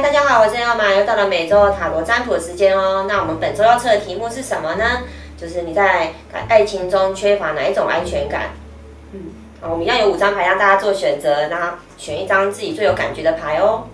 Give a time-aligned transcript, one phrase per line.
[0.00, 3.04] 嗨，大家好，我是耀马，又到了每周塔罗占卜时间哦。
[3.06, 5.02] 那我们本周要测的题目是什么呢？
[5.36, 6.12] 就是你在
[6.48, 8.44] 爱情中缺乏哪一种安全感？
[9.12, 9.20] 嗯，
[9.60, 13.88] 好我们一样有五张牌让大家做选择，那选一张自己最有感觉的牌哦。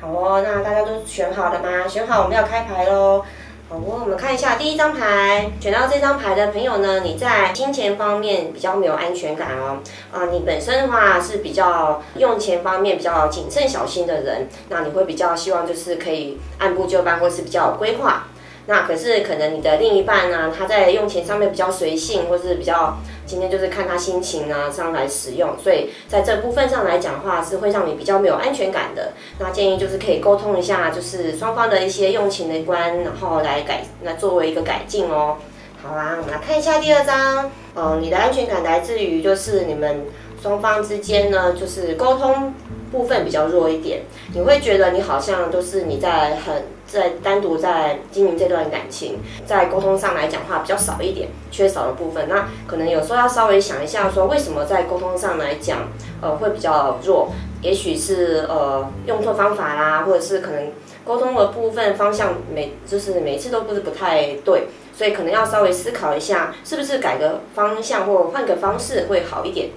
[0.00, 1.86] 好哦，那大家都选好了吗？
[1.86, 3.22] 选好，我们要开牌喽。
[3.70, 9.78] 好，我们看一下第一张牌，选到这张牌的朋友呢，你在金钱方面比较没有安全感哦。
[10.10, 18.24] 啊，你本身的话是比较用钱方面比较谨慎小心的人，那你会比较希望就是可以按部就班，或是比较有规划。
[18.66, 29.12] 那可是可能你的另一半呢，他在用钱上面比较随性，或是比较今天就是看他心情啊上来使用，所以在这部分上来讲的话，是会让你比较没有安全感的。
[29.38, 35.38] 那建议就是可以沟通一下，就是双方的一些用钱的观，然后来改，来作为一个改进哦。
[35.82, 40.04] 好啊，我们来看一下第二张，嗯，你的安全感来自于就是你们
[40.42, 42.52] 双方之间呢，就是沟通。
[42.90, 44.02] 部分比较弱一点，
[44.34, 55.88] 你会觉得你好像都是你在很在单独在经营这段感情，在沟通上来讲话比较少一点，缺少的部分，那可能有时候要稍微想一下，说为什么在沟通上来讲，
[56.20, 57.30] 呃，会比较弱，
[57.62, 60.72] 也许是呃用错方法啦，或者是可能
[61.04, 69.70] 沟通的部分方向每就是每次都不是不太对，所以可能要稍微思考一下，是不是改个方向或换个方式会好一点。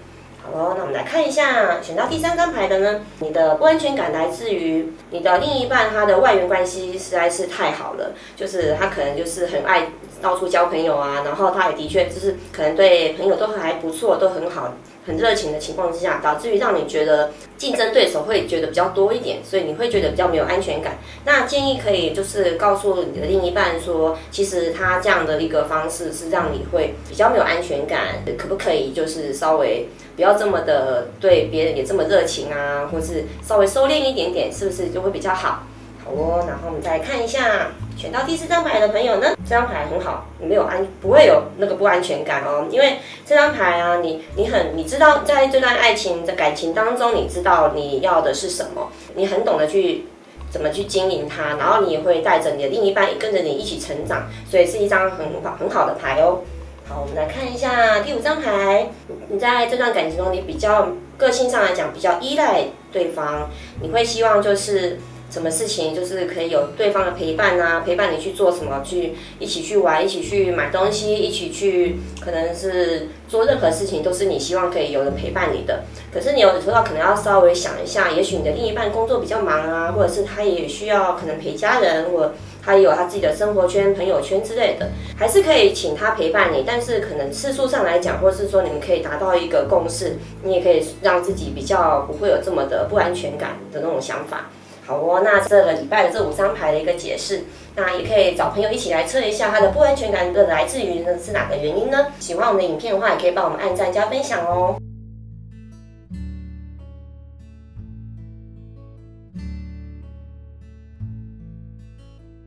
[0.44, 9.88] 好哦，那我们来看一下，选到第三张牌的呢，你的不安全感来自于你的另一半，他的外援关系实在是太好了，就是他可能就是很爱
[10.22, 14.74] 到处交朋友啊，然后他也的确就是可能对朋友都还不错，都很好。
[15.06, 20.96] 很热情的情况之下，导致于让你觉得竞争对手会觉得比较多一点，所以你会觉得比较没有安全感。
[21.26, 35.64] 那建议可以就是告诉你的另一半说，其实他这样的一个方式是让你会比较没有安全感，可不可以就是稍微不要这么的对别人也这么热情啊，或是稍微收敛一点点，是不是就会比较好？
[36.06, 50.04] 好哦，然后我们再看一下，选到第四张牌的朋友呢，这张牌很好，你没有安，不会有那个不安全感哦，因为这张牌啊，你你很，你知道在这段爱情的感情当中，你知道你要的是什么，你很懂得去
[50.52, 56.42] 怎么去经营它，然后你也会带着你的另一半跟着你一起成长，所以是一张很好很好的牌哦。
[56.88, 58.90] 好，我们来看一下第五张牌，
[59.30, 63.50] 你在这段感情中，你比较个性上来讲比较依赖对方，
[63.82, 65.00] 你会希望就是。
[65.34, 75.86] 什么事情就是可以有对方的陪伴啊，陪伴你去做什么，去一起去玩，一起去买东西，一起去，可能是做任何事情都是你希望可以有人陪伴你的。
[76.14, 82.32] 可是你有的时候可能要稍微想一下，也许你的另一半工作比较忙啊，或者是他也需要可能陪家人，或
[82.64, 86.64] 他也有他自己的生活圈、朋友圈之类的，还是可以请他陪伴你。
[86.64, 94.52] 但是可能次数上来讲，或是说你们可以达到一个共识，你也可以让自己比较不会有这么的不安全感的那种想法。
[94.86, 97.44] 好哦，那这个礼拜的这五张牌的一个解释，
[97.76, 102.08] 那也可以找朋友一起来测一下他的不安全感的来自于呢是哪个原因呢？
[102.20, 104.76] 喜欢我们的影片的话，也可以帮我们按赞加分享哦。